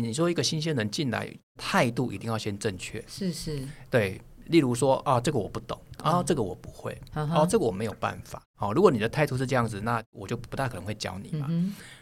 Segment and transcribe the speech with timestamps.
[0.00, 3.04] 你说一个新鲜人进来，态度一定要先正确。
[3.06, 8.42] 是是，对，例如说啊，这个我不懂，啊，这个我不会，哦，这个我没有办法。
[8.54, 11.48] 好，如果你的态度是这样子，那我就不大可能会教你嘛。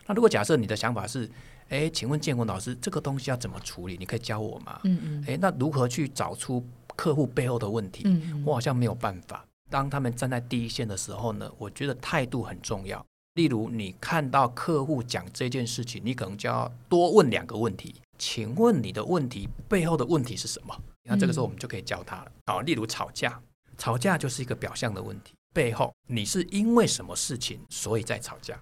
[0.06, 1.29] 那如果假设你的想法是，
[1.68, 3.97] 哎，请问建国老师，这个东西要怎么处理？
[3.99, 4.81] 你可以教我吗？
[4.85, 5.25] 嗯嗯。
[5.27, 6.65] 哎，那如何去找出
[6.95, 8.03] 客户背后的问题？
[8.07, 9.45] 嗯，我好像没有办法。
[9.69, 13.04] 当他们站在第一线的时候呢，我觉得态度很重要。
[13.35, 17.95] 例如，你看到客户讲这件事情，你可能就要多问两个问题。
[18.19, 20.77] 请问你的问题背后的问题是什么？
[21.05, 22.33] 那这个时候我们就可以教他了。
[22.47, 23.41] 好，例如吵架，
[23.79, 28.61] 吵架就是一个表象的问题，背后你是因为什么事情所以在吵架？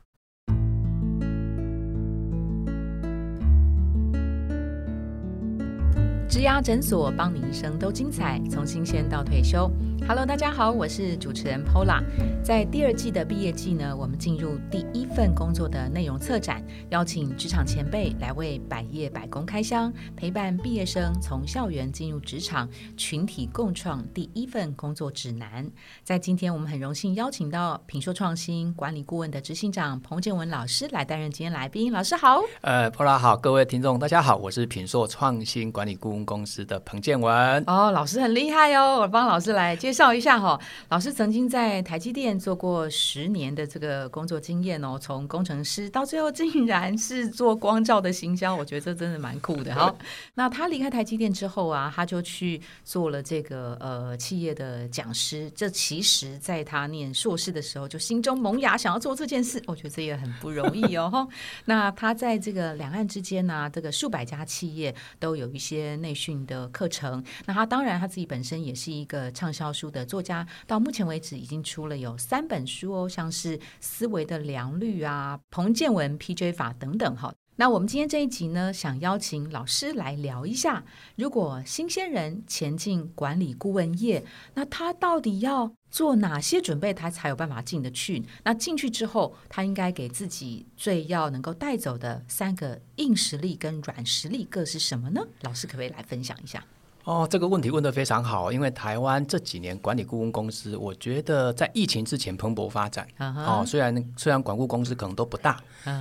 [6.28, 9.70] 植牙诊所，帮你一生都精彩，从新鲜到退休。
[10.06, 12.02] Hello，大家好，我是主持人 Pola。
[12.42, 22.66] 在第二季的毕业季呢，我们进入第一份工作的内容策展，邀请职场前辈来为百业百工开箱，陪伴毕业生从校园进入职场，
[22.96, 25.70] 群体共创第一份工作指南。
[26.04, 31.92] 在今天，我们很荣幸邀请到品硕创新管理顾问的执行长彭建文老师来担任今天来宾。
[31.92, 37.62] 老师好，呃，Pola 好，各位听众大家好，我是品硕创新管理顾问公司的彭建文。
[37.66, 39.87] 哦，老师很厉害哦，我帮老师来介。
[39.88, 49.72] 介绍一下哈，老师曾经在台积电做过十年的这个工作经验哦，从工程师到最后竟然是做光照的行销，我觉得这真的蛮酷的。
[49.74, 49.94] 哈，
[50.34, 55.50] 那他离开台积电之后啊，他就去做了这个呃企业的讲师。
[55.56, 59.62] 这其实在他念硕士的时候就心中萌芽，想要做这件事。
[59.64, 61.08] 我觉得这也很不容易哦。
[61.10, 61.26] 哈，
[61.64, 67.24] 那他在这个两岸之间呢，这个数百家企业都有一些内训的课程。
[67.46, 69.88] 那他当然他自己本身也是一个畅销书。
[69.90, 77.32] 的作家到目前为止已经出了有三本书哦，像是《思维的良率》啊、彭建文 PJ 法等等哈。
[77.56, 80.84] 那我们今天这一集呢，想邀请老师来聊一下，
[81.16, 88.22] 如果新鲜人前进管理顾问业，那他到底要做哪些准备，他才有办法进得去？
[88.44, 95.26] 那进去之后，他应该给自己最要能够带走的三个硬实力跟软实力各是什么呢？
[95.42, 96.64] 老师可不可以来分享一下？
[97.08, 103.08] 哦，这个问题问得非常好，因为台湾这几年管理顾问公司，我觉得在疫情之前蓬勃发展。
[103.18, 105.58] 哦，虽然虽然管顾公司可能都不大，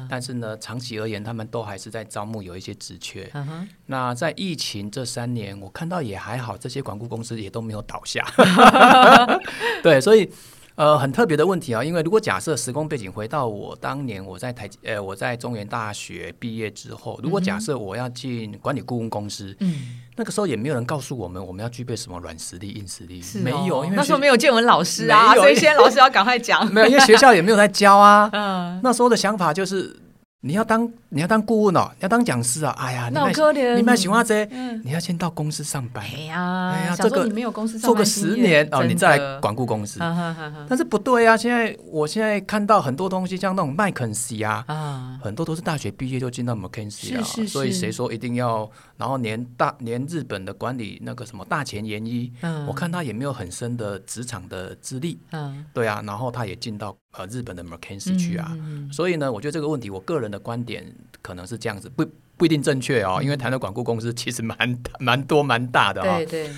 [0.10, 3.32] 但是呢，长期而言，他们都还是在招募有一些职缺。
[3.86, 8.26] 那在疫情这三年，我看到也还好，这些管顾公司也都没有倒下。
[9.82, 10.30] 对，所以。
[10.78, 30.00] 呃，很特别的问题啊，因为如果假设时空背景回到我当年我在台呃我在中原大学毕业之后，如果假设我要进管理顾问公司，嗯，那个时候也没有人告诉我们我们要具备什么软实力、硬实力，没有，因为那时候没有建文老师啊，所以现在老师要赶快讲，没有，因为学校也没有在教啊， 嗯，那时候的想法就是。
[30.42, 32.72] 你要当你要当顾问哦，你要当讲师啊！
[32.78, 33.34] 哎呀，你买
[33.76, 34.46] 你买喜欢这，
[34.84, 36.06] 你要先到公司上班。
[36.06, 40.00] 哎呀，哎呀，这个你没有公司做个十年哦，你再来管顾公司。
[40.70, 41.36] 但是不对啊！
[41.36, 44.64] 现在我现在看到很多东西，像那种麦肯锡啊，
[45.24, 47.24] 很多都是大学毕业就进到麦肯锡啊。
[47.24, 48.70] 所以谁说一定要？
[48.98, 52.32] 然后连大连日本的管理那个什么大前研一，
[52.68, 55.20] 我看他也没有很深的职场的资历。
[55.32, 56.98] 嗯，对啊，然后他也进到。
[57.18, 58.56] 呃，日本的 McKinsey 去啊，
[58.92, 60.86] 所以呢，我觉得这个问题，我个人的观点
[61.24, 64.56] 可能是这样子，不不一定正确哦，因为台湾管顾公司其实蛮
[65.00, 66.18] 蛮多蛮大的哈。
[66.18, 66.50] 对对。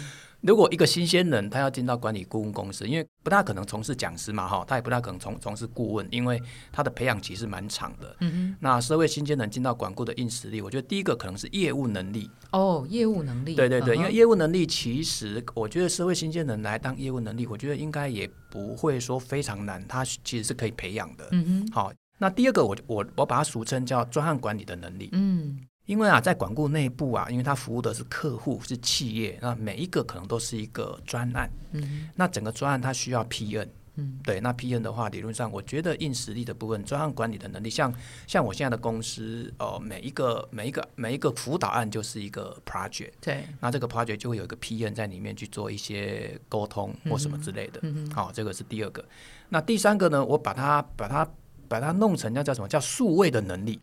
[0.42, 6.42] 如果一个新鲜人他要进到管理顾问公司，因为不大可能从事讲师嘛，哈，他也不大可能从从事顾问，因为
[6.72, 8.16] 他的培养期是蛮长的。
[8.22, 8.56] 嗯哼。
[8.62, 12.32] 那社会新鲜人进到管顾的硬实力，我觉得第一个可能是业务能力。
[12.52, 13.54] 哦，业务能力。
[13.56, 21.28] 对对对，因为业务能力其实，我觉得社会新鲜人来当业务能力，我觉得应该也不会说非常难，他其实是可以培养的。
[21.32, 21.72] 嗯哼。
[21.74, 25.10] 好，那第二个，我我我把它俗称叫专案管理的能力。
[25.12, 25.60] 嗯。
[25.90, 31.50] 因为啊，在管顾内部啊，因为它服务的是客户，是企业，那每一个可能都是一个专案。
[31.72, 33.68] 嗯，那整个专案它需要 PN。
[33.96, 37.92] 嗯，对，那 PN 的话，理论上我觉得硬实力的部分，专案管理的能力，像
[38.28, 43.14] 像我现在的公司，哦，每一个每一个每一个辅导案就是一个 project。
[43.20, 47.80] 对，那这个 project 就会有一个 PN 在里面去做一些沟通或什么之类的。
[47.82, 49.04] 嗯嗯好，这个是第二个。
[49.50, 51.28] 那第三个呢，我把它把它
[51.68, 53.82] 把它弄成叫叫什么叫数位的能力。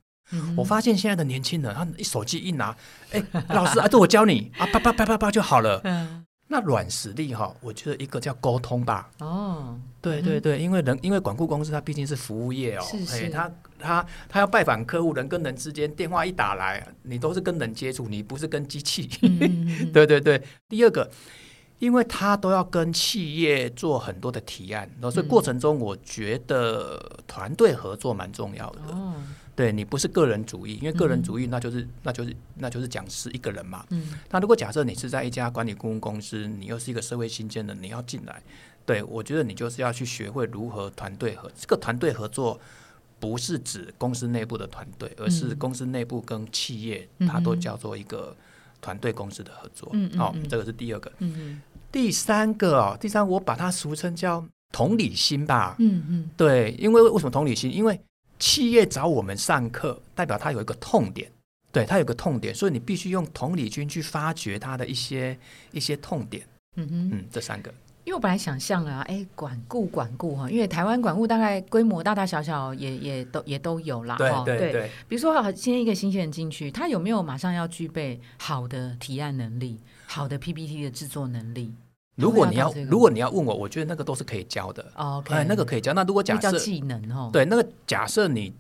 [0.56, 2.76] 我发现现在的年轻人，他一手机一拿，
[3.12, 5.80] 哎，老师啊，这我教你啊，啪啪啪啪啪就好了。
[5.84, 9.08] 嗯，那软实力哈，我觉得一个叫沟通吧。
[9.20, 19.06] 哦，对对对，因为人因为管顾公司它毕竟是服务业哦，哎，他他他要拜访客户，人跟人之间电话一打来，你都是跟人接触，你不是跟机器。
[19.92, 21.08] 对对对，第二个，
[21.78, 28.80] 因为他都要跟企业做很多的提案，所以过程中我觉得团队合作蛮重要的。
[29.56, 33.84] 对你不是个人主义，因为个人主义那就是那就是那就是讲师一个人嘛。
[33.88, 34.12] 嗯。
[34.30, 38.42] 那如果假设你是在一家管理顾问公司，你又是一个社会新鲜人，你要进来，
[38.84, 41.50] 对我觉得你就是要去学会如何团队合。
[41.58, 42.60] 这个团队合作
[43.18, 48.36] 不是指公司内部的团队，而是公司内部跟企业，它都叫做一个
[48.82, 49.88] 团队公司的合作。
[49.94, 51.10] 嗯好，这个是第二个。
[51.20, 51.62] 嗯嗯。
[51.90, 55.76] 第三个哦，第三我把它俗称叫同理心吧。
[55.78, 56.30] 嗯嗯。
[56.36, 57.72] 对，因为为什么同理心？
[57.72, 57.98] 因为
[58.38, 61.30] 企业找我们上课，代表他有一个痛点，
[61.72, 65.38] 对他有个痛点，所以你必须用同理心去发掘他的一些
[65.72, 66.46] 一些痛点。
[66.76, 67.72] 嗯哼，嗯，这三个。
[68.04, 74.16] 因为我本来想象啊，哎，管顾管顾哈，因为台湾管顾大概规模大大小小也也都也都有啦。
[74.44, 74.90] 对对对。
[75.08, 81.74] 比如说，今天一个新鲜人进去，他有没有马上要具备好的提案能力、好的 PPT 的制作能力？
[82.16, 84.84] 如果你要，如果你要问我，我觉得那个都是可以教的。
[84.94, 85.92] OK，哎，那个可以教。
[85.92, 88.52] 那如果假设技能哦，对，那个假设你，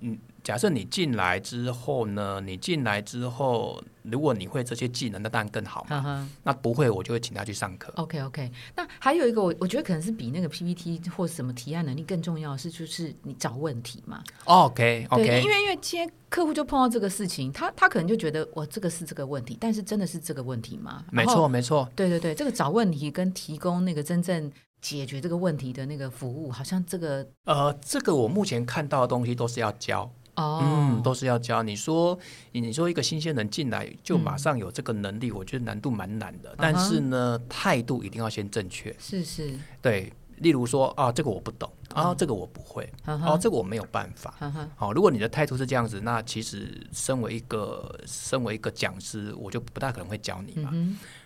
[0.46, 3.82] 假设你进来之后呢，你进来之后。
[4.08, 6.30] 如果你会这些技能，那当然更好嘛。
[6.44, 7.92] 那不会，我就会请他去上课。
[7.96, 8.48] OK OK。
[8.76, 14.22] 那还有一个，我我觉得可能是比那个 PPT 或什么提案能力更重要的是，就是你找问题嘛。
[14.44, 15.26] OK OK。
[15.26, 21.04] 对，因为因为今天客户就碰到这个事情，他他可能就觉得我这个是这个问题，但是真的是这个问题吗？
[21.10, 21.90] 没错没错。
[21.96, 30.08] 对对对，这个找问题跟提供那个真正解决这个问题的那个服务，好像这个呃，这个我目前看到的东西都是要教。
[30.36, 31.62] 哦，嗯，都是要教。
[31.62, 32.18] 你说，
[32.52, 36.54] 你说一个新鲜人进来就马上有这个能力，我觉得难度蛮难的。
[36.56, 38.94] 但是呢，态度一定要先正确。
[38.98, 40.12] 是是，对。
[40.40, 44.34] 例如说啊，这个我不懂，啊，这个我不会，啊，这个我没有办法。
[44.76, 50.70] 好，如果你的态度是这样子，那其实身为一个身为一个讲师，我就不大可能会教你嘛。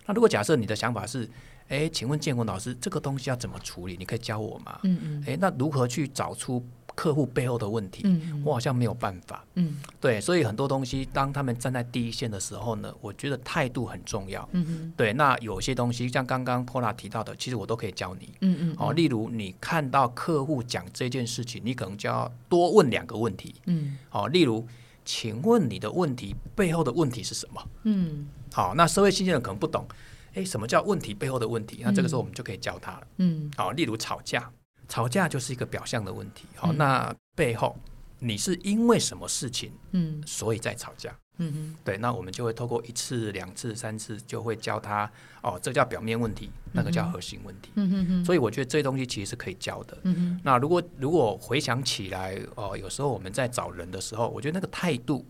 [0.07, 1.29] 那如果假设你的想法是，
[1.67, 3.97] 哎，请问建国老师，这个东西要怎么处理？
[3.99, 4.79] 你可以教我吗？
[4.85, 5.25] 嗯嗯。
[5.27, 6.65] 哎，那如何去找出？
[7.01, 8.05] 客户背后的问题，
[8.45, 9.43] 我好像没有办法。
[9.55, 14.47] 嗯，对，所以很多东西，当他们站在第一线的时候呢，我觉得态度很重要。
[14.53, 18.35] 嗯对，那有些东西像刚刚 Pola 提到的，其实我都可以教你。
[18.43, 18.77] 嗯嗯。
[18.79, 23.55] 哦，例如你看到客户讲这件事情，你可能就要多问两个问题。
[23.65, 23.97] 嗯。
[24.11, 24.67] 哦，例如，
[25.03, 27.67] 请问你的问题背后的问题是什么？
[27.85, 28.29] 嗯。
[28.53, 29.89] 好，那社会新鲜人可能不懂，
[30.35, 31.81] 哎，什么叫问题背后的问题？
[31.83, 33.07] 那这个时候我们就可以教他了。
[33.17, 33.51] 嗯。
[33.57, 34.53] 好，例如吵架。
[34.91, 37.79] 吵架就是一个表象的问题，好，那背后
[38.19, 45.11] 你是因为什么事情，嗯，所以在吵架，嗯哼，对，那我们就会透过一次、两次、三次，就会教他，
[45.43, 55.25] 哦，这叫表面问题，那个叫核心问题，嗯哼哼，所以我觉得这些东西其实是可以教的，嗯哼，那如果如果回想起来，哦，有时候我们在找人的时候，我觉得那个态度，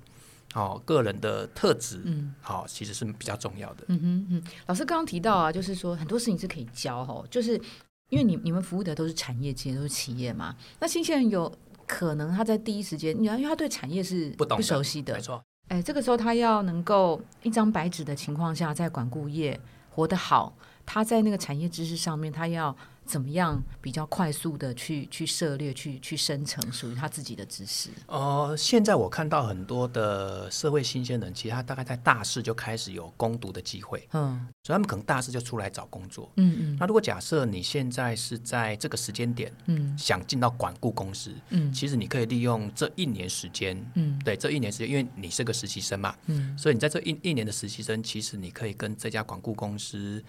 [0.54, 7.60] 哦，个人的特质，嗯，好，其实是比较重要的，嗯哼嗯，老师刚刚提到啊，就是说很多事情是可以教，哈，就是。
[8.10, 10.54] 因为你你们服务的都是产业界，都是企业嘛。
[10.78, 11.50] 那新鲜人有
[11.86, 15.42] 可能他在第一时间，你要因为他对产业是不不熟悉的，没错。
[15.68, 19.58] 哎，这个时候他要能够一张白纸的情况下，在管顾业
[19.88, 20.54] 活得好，
[20.84, 22.76] 他在那个产业知识上面，他要。
[23.10, 27.90] 怎么样比较快速的去去涉猎、去去生成属于他自己的知识？
[28.06, 36.76] 呃，现在我看到很多的社会新鲜人，其实他大概在大四就开始有攻读的机会，嗯，所以他们可能大四就出来找工作，嗯嗯。
[36.78, 50.22] 那如果假设你现在是在这个时间点，嗯，想进到管顾公司，嗯，其实你可以利用这一年时间，嗯，对，这一年时间，因为你是个实习生嘛，嗯，所以你在这一一年的实习生，其实你可以跟这家管顾公司。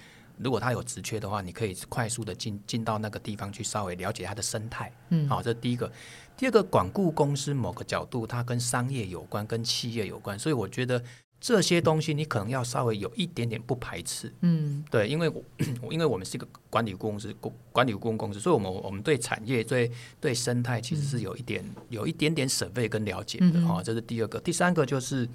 [0.43, 4.91] 如果他有职缺的话，你可以快速的进进到那个地方去，稍微了解它的生态。
[5.09, 5.91] 嗯，好，这是第一个。
[6.35, 11.03] 第二个，管顾公司某个角度，它跟商业有关，跟企业有关，所以我觉得
[11.39, 14.33] 这些东西你可能要稍微有一点点不排斥。
[14.41, 15.43] 嗯，对，因为我
[15.91, 23.61] 因为我们是一个管理公司，管管理顾问公司，所以我们我们对产业、对对生态其实是有一点有一点点审备跟了解的。
[23.67, 24.39] 哈，这是第二个。
[24.39, 25.29] 第三个就是。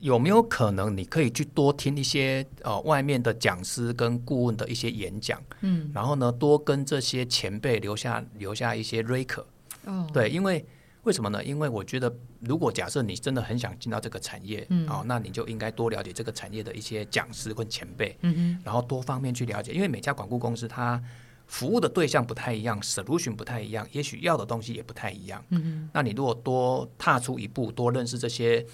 [0.00, 9.42] 有没有可能你可以去多听一些呃外面的讲师跟顾问的一些演讲，嗯，然后呢多跟这些前辈留下留下一些 r e c
[9.84, 10.64] 哦，对，因为
[11.02, 11.44] 为什么呢？
[11.44, 21.02] 因为我觉得如果假设你真的很想进到这个产业，嗯，哦，那你就应该多了解这个产业的一些讲师跟前辈，嗯哼，然后多方面去了解，因为每家管顾公司它
[21.46, 28.64] 服务的对象不太一样，solution 不太一样，也许要的东西也不太一样，嗯哼，那你如果多踏出一步，多认识这些。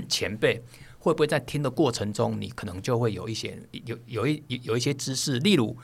[0.08, 0.60] 前辈
[0.98, 5.76] 会不会在听的过程中，你可能就会有一些有有一有一些知识，例如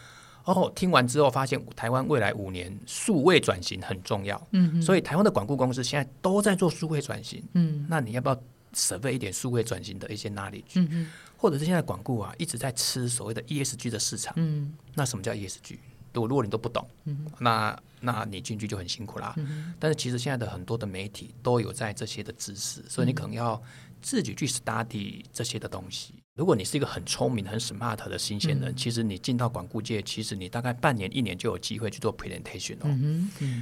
[0.44, 10.72] 哦，听完之后发现台湾未来五年数位转型很重要，嗯，所以台湾的管顾公司现在都在做数位转型，嗯，那你要不要准备一点数位转型的一些 knowledge？
[10.74, 11.08] 嗯
[11.40, 15.78] 或者是现在管顾啊一直在吃所谓的 ESG 的市场，嗯，那什么叫 ESG？
[16.12, 19.36] 如果如果你都不懂，嗯那那你进去就很辛苦啦。
[19.78, 23.62] 但是其实现在的很多的媒体都有在这些的知识，所以你可能要
[24.00, 26.14] 自己去 study 这些的东西。
[26.34, 32.88] 如果你是一个很聪明、很 smart 的新鲜人，其实你进到管顾界，其实你大概半年、一年就有机会去做 presentation 哦。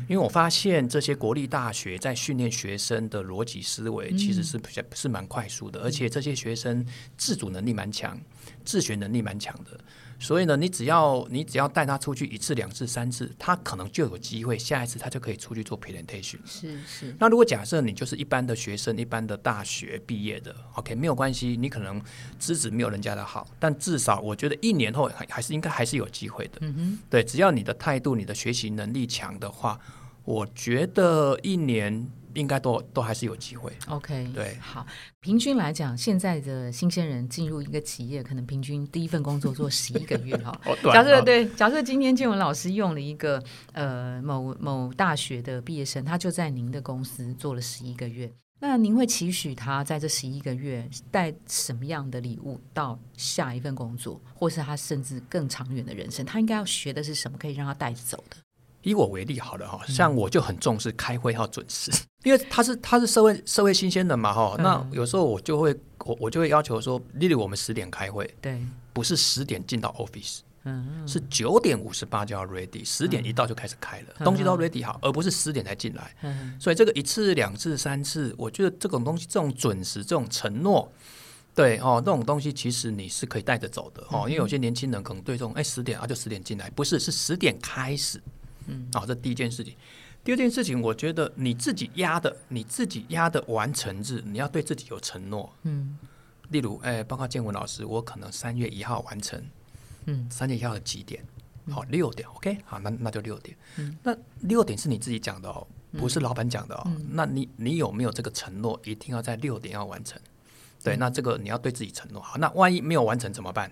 [0.07, 6.85] 因为我发现这些国立大学在训练学生的逻辑思维，其实是比较是蛮快速的，而且这些学生
[7.17, 8.21] 自主能力蛮强，
[8.67, 9.81] 自学能力蛮强的。
[10.19, 16.39] 所以呢，你只要你只要带他出去一次、两次、三次，他可能就有机会，下一次他就可以出去做 presentation。
[16.47, 17.15] 是是。
[17.19, 22.03] 那如果假设你就是一般的学生，一般的大学毕业的，OK，没有关系，你可能
[22.39, 26.59] 资质没有人家的好，但至少我觉得一年后还还是应该还是有机会的。
[26.63, 26.99] 嗯哼。
[27.11, 29.79] 对，只要你的态度、你的学习能力强的话，
[30.25, 32.09] 我觉得一年。
[32.37, 33.73] 应该都都还是有机会。
[33.89, 34.87] OK，对，好，
[35.21, 40.57] 平均来讲，现在的新鲜人进入一个企业，可能平均第一份工作做十一个月哈。
[40.93, 56.25] 假设对，假设今天建文老师用了一个呃某某大学的毕业生，他就在您的公司做了十一个月，那您会期许他在这十一个月带什么样的礼物到下一份工作，或是他甚至更长远的人生？
[56.25, 58.37] 他应该要学的是什么，可以让他带走的？
[58.87, 61.91] 以我为例好了哈，像我就很重视开会要准时，
[62.23, 76.15] 因为他是他是社会社会新鲜的嘛哈，那有时候我就会我我就会要求说，例如我们十点开会，对，不是十点进到 office，嗯，是九点五十八就要 ready，十点一到就开始开了，东西都 ready 好，而不是十点才进来，
[76.61, 80.89] 所以这个一次两次三次，我觉得这种东西这种准时这种承诺，
[81.57, 88.23] 对哦，这种东西其实你是可以带着走的哦，因为有些年轻人可能对这种哎十点啊就十点进来，不是是十点开始。
[88.67, 89.75] 嗯，好，这第一件事情。
[90.25, 95.53] 第二件事情，我觉得你自己压的，你自己压的完成日，你要对自己有承诺。
[95.63, 95.97] 嗯，
[96.51, 99.41] 例如，哎，包括建文老师，我可能三月一号完成。
[100.07, 101.25] 嗯，三月一号的几点？
[101.71, 102.29] 好，六点。
[102.31, 103.57] OK，好，那那就六点。
[103.77, 106.91] 嗯，那六点是你自己讲的哦，不是老板讲的哦。
[107.11, 110.21] 那你你有没有这个承诺，一定要在六点要完成？
[110.83, 112.21] 对，那这个你要对自己承诺。
[112.21, 113.71] 好，那万一没有完成怎么办？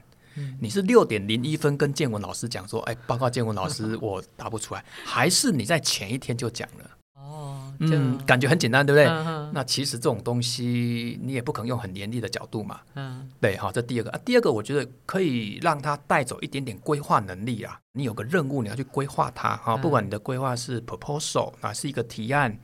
[0.60, 6.90] 你是六点零一分跟建文老师讲说，哎，报告建文老师， 我答不出来，还是你在前一天就讲了？
[7.14, 9.06] 哦，嗯，感觉很简单，对不对？
[9.52, 12.80] 那其实这种东西你也不可能用很严厉的角度嘛。
[12.94, 17.80] 嗯，对，好，这第二个啊，第二个我觉得可以让他带走一点点规划能力啊。
[17.92, 22.58] 你有个任务，你要去规划它啊，不管你的规划是 proposal 啊，是一个提案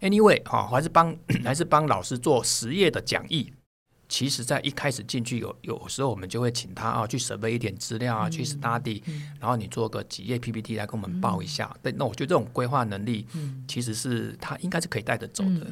[0.00, 1.14] ，anyway 哈，还是帮
[1.44, 3.52] 还是帮老师做实业的讲义。
[4.08, 9.02] 其实，在一开始进去有有时候，我们就会请他啊去准备一点资料啊，去 study，
[9.40, 11.76] 然后你做个几页 PPT 来跟我们报一下。
[11.82, 13.26] 对，那我觉得这种规划能力，
[13.66, 15.66] 其实是他应该是可以带得走的。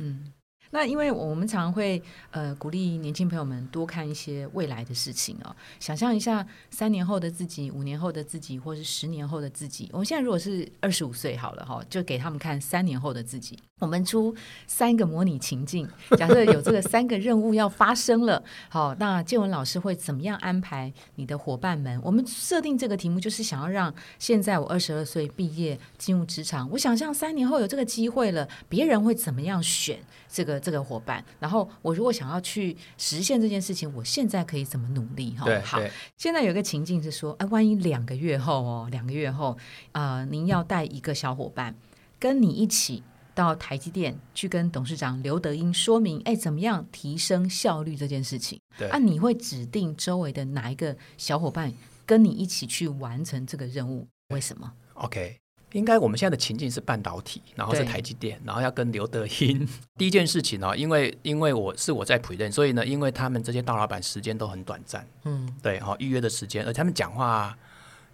[0.74, 2.02] 那因为我们常会
[2.32, 9.88] 呃鼓励年轻朋友们多看一些未来的事情哦，想象一下三年后的自己、五年后的自己，或是十年后的自己。
[9.92, 13.56] 我们现在如果是二十五岁好了哈，就给他们看三年后的自己。
[13.80, 14.34] 我们出
[14.66, 22.00] 三个模拟情境，假设有这个三个任务要发生了，好，那建文老师会怎么样安排你的伙伴们？
[22.02, 30.63] 我们设定这个题目就是想要让现在我二十二岁毕业进入职场，我想象三年后有这个机会了，别人会怎么样选这个？
[30.64, 35.36] 这个伙伴，然后我如果想要去实现这件事情，我现在可以怎么努力？
[35.36, 35.80] 哈，好。
[36.16, 39.58] 现在有一个情境是说，哎，万一两个月后哦，两个月后，
[39.92, 41.74] 呃，您要带一个小伙伴
[42.18, 43.02] 跟你一起
[43.34, 48.58] 到台积电去跟董事长刘德英说明，哎，怎么样提升效率这件事情？
[48.78, 51.70] 对，啊，你会指定周围的哪一个小伙伴
[52.06, 54.08] 跟你一起去完成这个任务？
[54.30, 55.43] 为什么？OK。
[55.74, 59.68] 应该我们现在的情境是半导体，然后是台积电，然后要跟刘德英。
[59.98, 67.56] 第一件事情呢，因为因为我是我在普任，所以呢，因为他们这些大老板时间都很短暂，嗯，对，哈，预约的时间，而他们讲话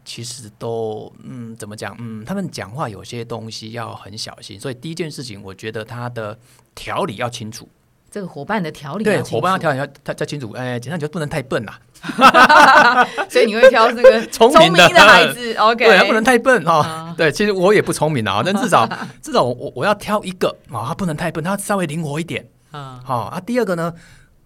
[0.06, 6.38] 其实都，嗯，怎么讲，嗯，他们讲话有些东西要很小心，所以第一件事情，我觉得他的
[6.74, 7.68] 条理要清楚。
[8.10, 11.78] 这个伙伴的条理对伙伴要条理要他他清楚，哎，简单就不能太笨啦，
[13.28, 17.14] 所以你会挑这个 聪明的孩子，OK，对，他不能太笨哈。
[17.16, 18.88] 对，其实我也不聪明啊，但至少
[19.22, 23.00] 至少我我我要挑一个啊，他不能太笨，他稍微灵活一点啊。
[23.04, 23.92] 好啊，第二个呢，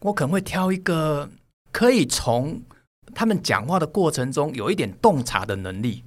[0.00, 1.28] 我可能会挑一个
[1.73, 2.61] 可以从。
[3.14, 6.02] 他们讲话的过程中有一点洞察的能力，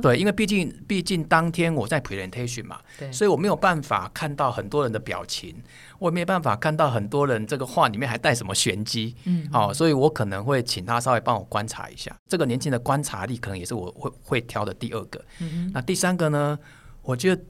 [0.00, 2.80] 对，因为毕竟毕竟当天我在 presentation 嘛，
[3.12, 5.54] 所以我没有办法看到很多人的表情，
[5.98, 16.58] 我也没办法看到很多人这个话里面还带什么玄机，嗯，好，所以我可能会请他稍微帮我观察一下，这个年轻的观察力可能也是我会会挑的第二个，嗯那第三个呢，
[17.02, 17.42] 我觉得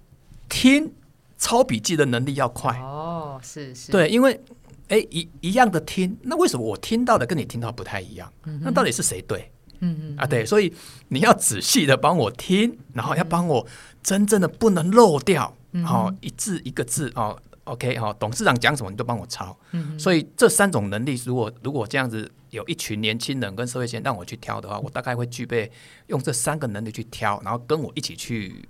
[0.48, 0.92] 听
[1.38, 4.40] 抄笔记的能力要快，哦，是是，对，因为。
[4.88, 8.32] 哎，一一样的听，那为什么我听到的跟你听到不太一样？
[8.60, 9.50] 那到底是谁对？
[9.80, 10.72] 嗯嗯啊，对，所以
[11.08, 13.66] 你要仔细的帮我听，然后要帮我
[14.02, 17.38] 真正的不能漏掉，好一字一个字哦。
[17.64, 19.58] OK 哈，董事长讲什么你都帮我抄。
[19.72, 25.70] 嗯，所以这三种能力，如果如果这样子有一群年轻人跟社会先让我去挑的话，我大概会具备
[26.06, 28.66] 用这三个能力去挑，然后跟我一起去。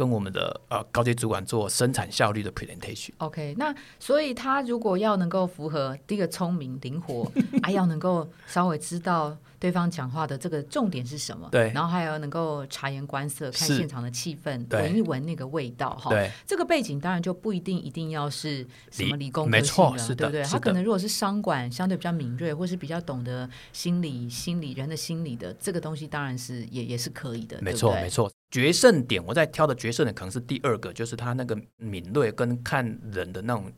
[0.00, 3.10] 跟我们的呃高级主管做生产效率的 presentation。
[3.18, 7.30] OK，那所以他如果要能够符合第一个聪明灵活，
[7.62, 20.42] 还 要能够稍微知道对方讲话的这个重点是什么，对，然后还要能够察言观色，看现场的气氛，闻一闻那个味道，哈，对，这个背景当然就不一定一定要是什么理工没错，是对不对？
[20.44, 28.32] 他可能如果是商管相对比较敏锐，或是比较懂得心理、心理人的心理的这个东西，当然是也也是可以的，没错，没错。
[28.50, 33.72] 决胜点，我在挑的决胜点可能是第二个，就是他那个敏锐跟看人的那种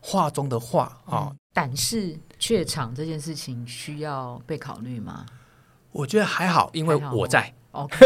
[0.00, 1.32] 话中的话啊。
[1.54, 5.24] 胆识怯场这件事情需要被考虑吗？
[5.92, 7.54] 我觉得还好，因为我在。
[7.72, 7.96] OK，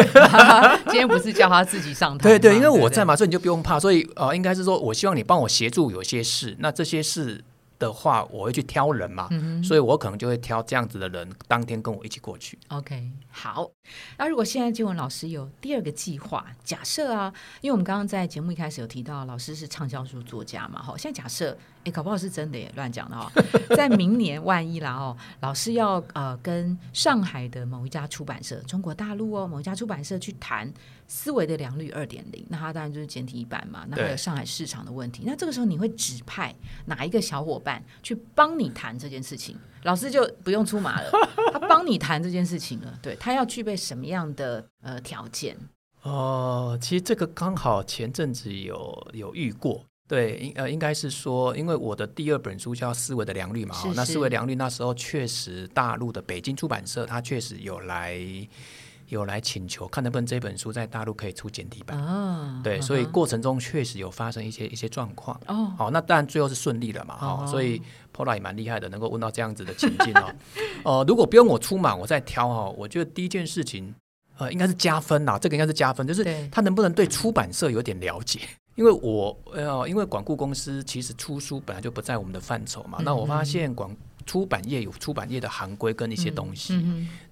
[0.87, 3.79] 今天不是叫他自己上台，对对，因为我在嘛，所以你就不用怕。
[3.79, 7.45] 所以呃，应该是说我希望你帮我协助有些事，那这些事。
[7.87, 9.29] 的话，我会去挑人嘛，
[9.63, 12.59] 所以我可能就会挑这样子的人，当天跟我一起过去。
[12.69, 13.71] OK，好。
[14.17, 23.31] 那如果现在金文老师有第二个计划，假设啊，因为我们刚刚在节目一开始有提到，老师是畅销书作家嘛，好，现在假设，哎，搞不好是真的，耶乱讲的哈。
[23.77, 30.73] 在明年万一啦哦，老师要呃跟上海的某一家出版社，中国大陆哦某一家出版社去谈。
[31.09, 33.85] 思维的良率二点零，那它当然就是简体版嘛。
[33.87, 36.55] 那还有上海市场的问题，那这个时候你会指派
[36.87, 39.55] 哪一个小伙伴去帮你谈这件事情？
[39.83, 41.11] 老师就不用出马了，
[41.53, 42.99] 他帮你谈这件事情了。
[43.03, 45.55] 对他要具备什么样的呃条件？
[46.01, 49.85] 哦，其实这个刚好前阵子有有遇过。
[50.09, 58.19] 对，应呃应该是说，因为我的第二本书叫《思维的良率》嘛，那《思维良率》那时候确实大陆的北京出版社，他确实有来。
[59.09, 62.63] 有来请求看能不能这本书在大陆可以出简体版啊？
[62.65, 65.71] 对，所以过程中确实有发生一些一些状况哦。
[65.77, 67.19] 好，那当然最后是顺利了嘛。
[67.21, 67.83] 哦，所以
[68.17, 70.35] Pola 也蛮厉害的，能够问到这样子的情境哦。
[70.83, 73.95] 呃， 如果不用我出马，我再挑哈，我觉得第一件事情
[74.39, 78.41] 呃应该是加分呐，这个应该是加分，就是他能不能对出版社有点了解？
[78.75, 82.99] 因为我呃，因为管顾公司其实出书本来就不在我们的范畴嘛。
[83.03, 86.83] 那我发现广出版业有出版业的行规跟一些东西，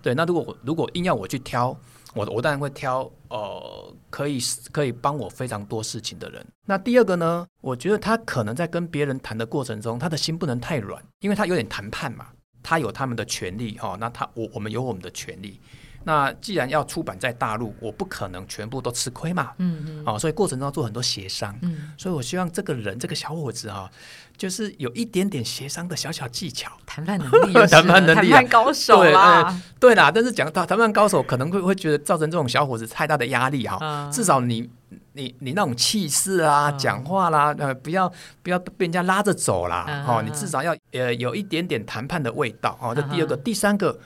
[0.02, 0.14] 对。
[0.14, 1.74] 那如果如果硬要我去挑，
[2.14, 4.38] 我我当然会挑呃可以
[4.72, 6.44] 可以帮我非常多事情的人。
[6.66, 12.26] 那第二个呢，我觉得他可能在跟别人谈的过程中，他的心不能太软，因为他有点谈判嘛，
[12.62, 13.96] 他有他们的权利哈。
[13.98, 15.60] 那他我我们有我们的权利。
[16.02, 23.90] 那既然要出版在大陆，我不可能全部都吃亏嘛，嗯嗯，哦，所以过程中要做很多协商，嗯，所以我希望这个人这个小伙子哈，
[24.36, 34.70] 就是有一点点协商的小小技巧，谈判能力， 谈判能力，谈判高手啦，对啦，但是讲到谈判高手，可能会会觉得造成这种小伙子太大的压力哈，至少你
[35.12, 38.10] 你你那种气势啊，讲话啦，呃，不要
[38.42, 43.98] 不要被人家拉着走啦，哦，你至少要呃有一点点谈判的味道，哦，这第二个，第三个。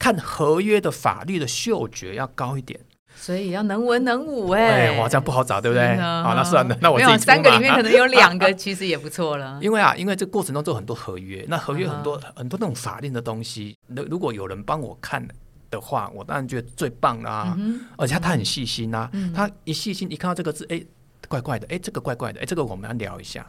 [0.00, 2.80] 看合约的法律的嗅觉要高一点，
[3.14, 5.96] 所以要能文能武哎，哇，这样不好找，对不对？
[5.98, 9.58] 好，那算了，那我自己三个里面可能有两个， 其实也不错了。
[9.60, 15.22] 因为啊，因为这过程中做很多合约，那合约很多很多那种法令的东西，那如果有人帮我看
[15.70, 17.54] 的话，我当然觉得最棒啦。
[17.98, 20.82] 而且他很细心啊，他一细心一看到这个字，哎，
[21.28, 23.46] 怪怪的，哎，这个怪怪的，哎，这个我们要聊一下。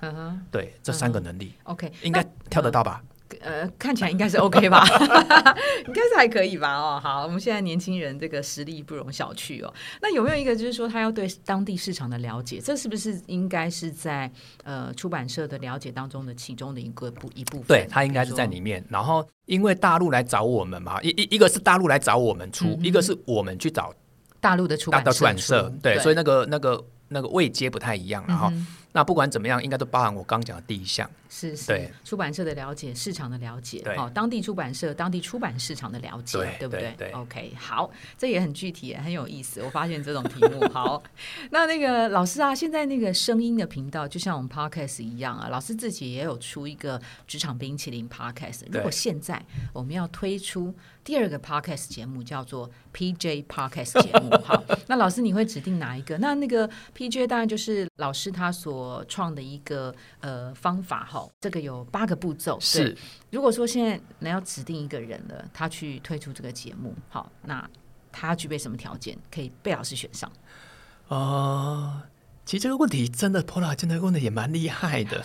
[0.51, 3.01] 对，这三个能力，OK，应该跳得到吧？
[3.39, 4.85] 呃，看起来应该是 OK 吧，
[5.87, 6.75] 应该是还可以吧。
[6.75, 9.73] 哦，好，我们现在年轻人这个实力不容小觑哦。
[10.01, 14.31] 那有没有一个就是说他要对当地市场的了解，这是不是应该是在
[14.63, 17.67] 呃出版社的了解当中的其中的一个部一部分？
[17.67, 18.83] 对他应该是在里面。
[18.89, 23.93] 然后因为大陆来找我们嘛，一一一个是大陆来找我们出，一个是我们去找
[24.39, 25.71] 大陆的出版出版社。
[25.81, 28.51] 对，所以那个那个那个位阶不太一样，然后。
[28.93, 36.93] 那不管怎么样，应该都包含我刚讲的第一项，是是，对出版社的了解、市场的了解，好，当地出版社、当地出版市场的了解，对不对？
[36.97, 39.61] 对，OK，好，这也很具体，很有意思。
[39.63, 41.01] 我发现这种题目 好。
[41.51, 48.63] 那那个老师啊，现在那个声音的频道，就像我们 Podcast 一样啊，老师自己也有出一个职场冰淇淋 Podcast。
[48.71, 49.41] 如果现在
[49.73, 50.73] 我们要推出
[51.03, 56.17] 第二个 Podcast 节目，叫做 PJ Podcast 节目，好， 那老师你会指定哪一个？
[56.17, 62.57] 那那个 PJ 当然就是老师他所我创的一个呃方法哈，这个有八个步骤。
[62.59, 62.97] 是，
[63.29, 67.69] 如果说现在你要指定一个人了，他去推出这个节目，好，那
[68.11, 70.31] 他具备什么条件可以被老师选上？
[71.09, 72.03] 啊，
[72.45, 75.23] 其实这个问题真的 Pola 真的问的也蛮厉害的。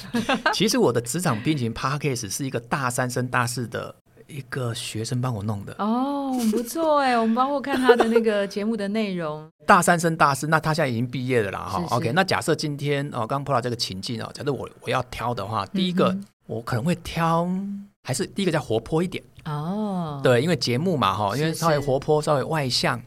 [0.53, 3.95] 其实我的职场冰淇淋 p a c k a g e 是一个大三升大四的
[4.29, 5.75] 一个学生帮我弄的。
[5.79, 9.49] 哦，不错哎，我们包括看他的那个节目的内容。
[9.67, 11.85] 大三升大四，那他现在已经毕业了啦哈。
[11.91, 17.49] OK，那假设今天哦，刚碰到这个情境哦，假设我我要挑的话，第一个我可能会挑，
[18.03, 19.23] 还是第一个叫活泼一点。
[19.47, 23.01] 哦，对，因为节目嘛，哈，因为稍微活泼，稍微外向，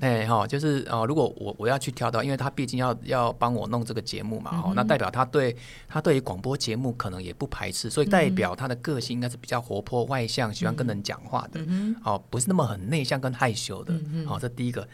[0.00, 5.56] 哎，哈，就是哦，如果我我要去挑到，因为他毕竟要要帮我弄这个节目嘛，哈，那代表他对
[5.88, 11.60] 他对于广播节目可能也不排斥，所以代表他的个性应该是比较活泼外向，喜欢跟人讲话的，
[12.04, 13.94] 哦，不是那么很内向跟害羞的，
[14.26, 14.86] 好，这第一个。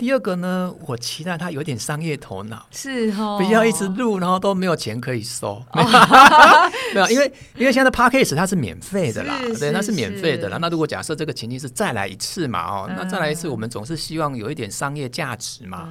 [0.00, 5.62] 第二个呢，我期待他有点商业头脑，是哦，不要一直录，然后都没有钱可以收，
[6.94, 10.56] 没有，因为因为现在的 podcast 它是免费的啦，对，它是免费的啦。
[10.58, 15.86] 那如果假设这个情境是再来一次嘛，哦，那再来一次，我们总是希望有一点商业价值嘛，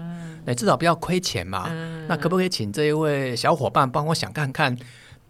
[0.48, 1.70] 哎，至少不要亏钱嘛。
[2.08, 4.76] 那可不可以请这一位小伙伴帮我想看看？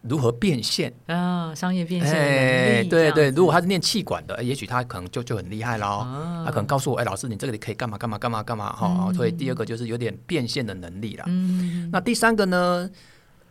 [0.02, 1.54] 如何变现啊？
[1.54, 6.08] 商业变现哎，对对，如果他是念气管的，也许他可能就就很厉害喽。
[6.46, 9.12] 他可能告诉我，哎，老师，你这个你可以干嘛干嘛干嘛干嘛哈。
[9.14, 11.26] 所以第二个就是有点变现的能力了。
[11.92, 12.90] 那第三个呢？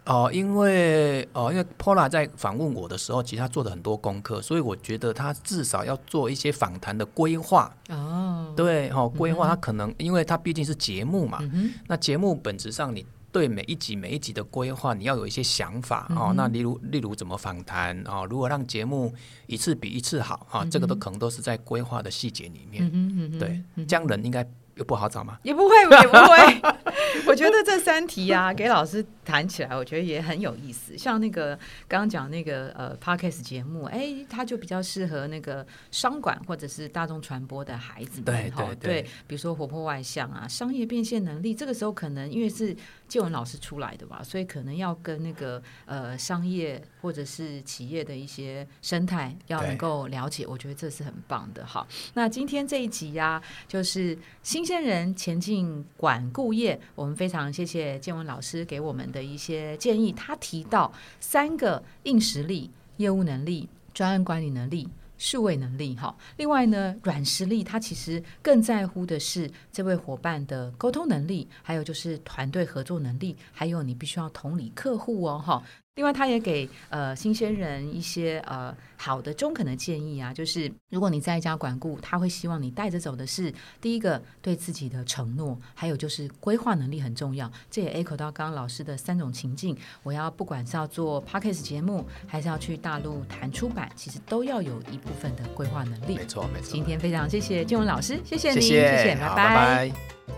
[0.06, 7.70] 哦，因为哦，因为 Pola 在访问我的时候，其实他做了很多功课，所以我觉得他至少要做一些访谈的规划。
[7.90, 11.40] 哦，对哦，规划他可能，因为他毕竟是节目嘛。
[11.86, 13.04] 那节目本质上你。
[13.38, 16.32] 对每一集每一集的规划，你要有一些想法哦。
[16.34, 18.26] 那例如例如怎么访谈哦？
[18.28, 19.14] 如何让节目
[19.46, 20.64] 一次比一次好啊？
[20.64, 23.38] 这个都可能都是在规划的细节里面。
[23.38, 24.44] 对，这样人应该。
[24.78, 25.36] 又不好找吗？
[25.42, 26.87] 也不会，也不会。
[27.26, 30.96] 我觉得这三题啊，给老师谈起来，我觉得也很有意思。
[30.96, 31.56] 像那个
[31.88, 38.24] 刚刚讲那个呃，podcast 节目，哎，它就比较适合那个商管或者是大众传播的孩子们。
[38.24, 42.76] 对对对，比如说活泼外向啊，商业变现能力，这个时候可能因为是
[43.08, 50.46] 建文老师出来的吧，所以可能要跟那个呃商业或者是企业的一些生态要能够了解。
[50.46, 51.64] 我觉得这是很棒的。
[51.64, 54.58] 好，那今天这一集呀，就是新。
[54.68, 60.12] 新鲜人前进管顾业，我我们非常谢谢建文老师给我们的一些建议。
[60.12, 65.96] 他提到三个硬实力：业务能力、专案管理能力、数位能力。
[65.96, 75.38] 哈，另外呢，软实力他其实更在乎的是这位伙伴的沟通能力，还有就是团队合作能力，还有你必须要同理客户哦。
[75.38, 75.62] 哈。
[75.98, 87.50] 另外，他也给呃新鲜人一些呃好的中肯的建议啊，就是如果你在家管顾，他会希望你带着走的是第一个对自己的承诺，还有就是规划能力很重要。
[87.68, 96.14] 这也 echo 到刚刚老师的三种情境，我要不管是要做 podcast 节目，还是要去大陆谈出版，其实都要有一部分的规划能力。
[96.14, 96.70] 没错，没错。
[96.70, 100.37] 今天非常谢谢建文老师，谢谢您，谢谢，拜拜。